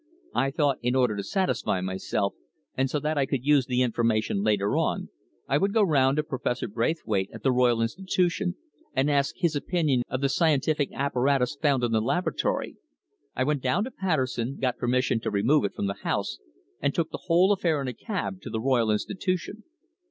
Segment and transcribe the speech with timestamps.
[0.33, 2.33] "I thought, in order to satisfy myself,
[2.75, 5.09] and so that I could use the information later on,
[5.47, 8.55] I would go round to Professor Braithwaite at the Royal Institution
[8.95, 12.77] and ask his opinion of the scientific apparatus found in the laboratory.
[13.35, 16.39] I went down to Patterson, got permission to remove it from the house,
[16.81, 19.61] and took the whole affair in a cab to the Royal Institution."